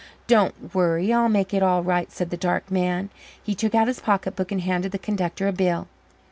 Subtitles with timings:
[0.25, 1.13] "Don't worry.
[1.13, 3.11] I'll make it all right," said the dark man.
[3.43, 5.87] He took out his pocketbook and handed the conductor a bill.